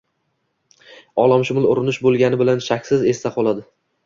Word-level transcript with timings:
olamshumul 1.23 1.67
urinish 1.73 2.01
bo‘lgani 2.07 2.41
bilan, 2.41 2.65
shaksiz, 2.71 3.05
esda 3.15 3.35
qoladi. 3.39 3.69